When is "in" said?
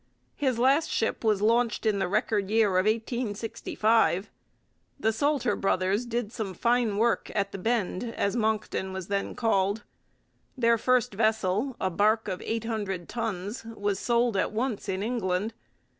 1.85-1.99, 14.89-15.03